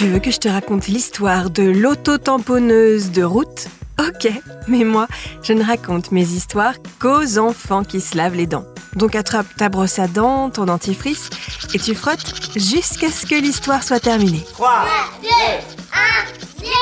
[0.00, 3.68] Tu veux que je te raconte l'histoire de l'auto-tamponneuse de route?
[3.98, 4.32] Ok,
[4.66, 5.06] mais moi,
[5.42, 8.64] je ne raconte mes histoires qu'aux enfants qui se lavent les dents.
[8.96, 11.28] Donc attrape ta brosse à dents, ton dentifrice,
[11.74, 14.42] et tu frottes jusqu'à ce que l'histoire soit terminée.
[14.54, 14.86] 3,
[15.22, 16.72] 2, 1, 0,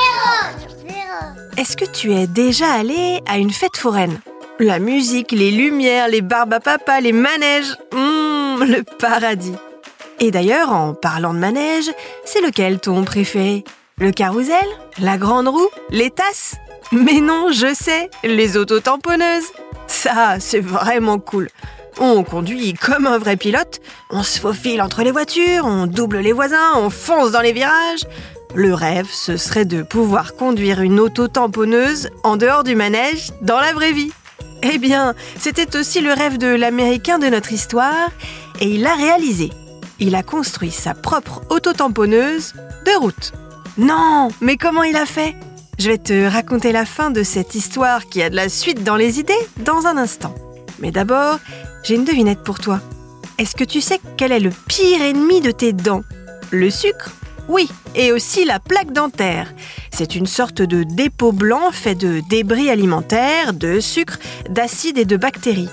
[0.87, 0.95] 0.
[1.57, 4.17] Est-ce que tu es déjà allé à une fête foraine?
[4.59, 9.55] La musique, les lumières, les barbes à papa, les manèges, hum, le paradis.
[10.21, 11.89] Et d'ailleurs, en parlant de manège,
[12.25, 13.63] c'est lequel ton préféré?
[13.97, 14.65] Le carrousel?
[14.99, 15.69] La grande roue?
[15.89, 16.55] Les tasses?
[16.91, 19.51] Mais non, je sais, les autotamponneuses.
[19.87, 21.49] Ça, c'est vraiment cool.
[21.99, 26.31] On conduit comme un vrai pilote, on se faufile entre les voitures, on double les
[26.31, 28.05] voisins, on fonce dans les virages.
[28.55, 33.73] Le rêve, ce serait de pouvoir conduire une auto-tamponneuse en dehors du manège, dans la
[33.73, 34.11] vraie vie.
[34.63, 38.09] Eh bien, c'était aussi le rêve de l'Américain de notre histoire,
[38.59, 39.49] et il l'a réalisé.
[39.99, 42.53] Il a construit sa propre auto-tamponneuse
[42.85, 43.33] de route.
[43.77, 45.35] Non, mais comment il a fait?
[45.77, 48.95] Je vais te raconter la fin de cette histoire qui a de la suite dans
[48.95, 50.35] les idées dans un instant.
[50.79, 51.39] Mais d'abord,
[51.83, 52.79] j'ai une devinette pour toi.
[53.37, 56.03] Est-ce que tu sais quel est le pire ennemi de tes dents?
[56.51, 57.11] Le sucre?
[57.47, 59.53] Oui, et aussi la plaque dentaire.
[59.91, 65.17] C'est une sorte de dépôt blanc fait de débris alimentaires, de sucre, d'acide et de
[65.17, 65.69] bactéries.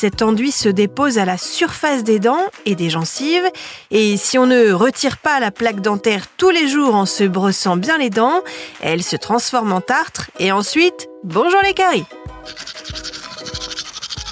[0.00, 3.46] Cet enduit se dépose à la surface des dents et des gencives,
[3.90, 7.76] et si on ne retire pas la plaque dentaire tous les jours en se brossant
[7.76, 8.40] bien les dents,
[8.80, 12.06] elle se transforme en tartre, et ensuite, bonjour les caries.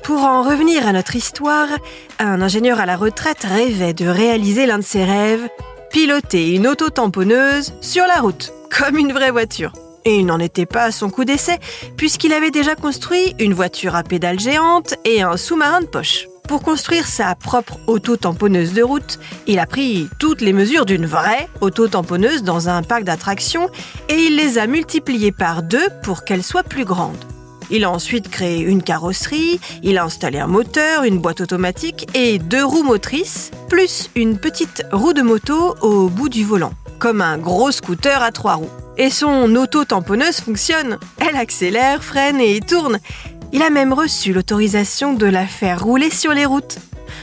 [0.04, 1.68] Pour en revenir à notre histoire,
[2.18, 5.46] un ingénieur à la retraite rêvait de réaliser l'un de ses rêves,
[5.92, 9.72] piloter une auto-tamponneuse sur la route, comme une vraie voiture.
[10.04, 11.58] Et il n'en était pas à son coup d'essai,
[11.96, 16.26] puisqu'il avait déjà construit une voiture à pédales géantes et un sous-marin de poche.
[16.48, 21.46] Pour construire sa propre auto-tamponneuse de route, il a pris toutes les mesures d'une vraie
[21.60, 23.68] auto-tamponneuse dans un parc d'attractions
[24.08, 27.22] et il les a multipliées par deux pour qu'elle soit plus grande.
[27.70, 32.38] Il a ensuite créé une carrosserie, il a installé un moteur, une boîte automatique et
[32.38, 37.36] deux roues motrices, plus une petite roue de moto au bout du volant, comme un
[37.36, 38.70] gros scooter à trois roues.
[38.98, 40.98] Et son auto-tamponneuse fonctionne.
[41.18, 42.98] Elle accélère, freine et tourne.
[43.52, 46.78] Il a même reçu l'autorisation de la faire rouler sur les routes.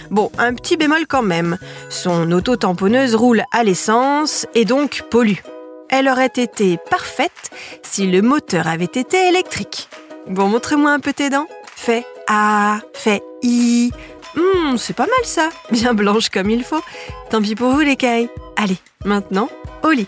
[0.09, 1.58] Bon, un petit bémol quand même.
[1.90, 5.40] Son auto-tamponneuse roule à l'essence et donc pollue.
[5.90, 7.52] Elle aurait été parfaite
[7.84, 9.90] si le moteur avait été électrique.
[10.28, 11.47] Bon, montre-moi un peu tes dents.
[11.75, 13.92] Fais A, fais I.
[14.38, 15.50] Hum, c'est pas mal ça.
[15.72, 16.81] Bien blanche comme il faut.
[17.30, 18.30] Tant pis pour vous les cailles.
[18.56, 19.50] Allez, maintenant,
[19.84, 20.07] au lit.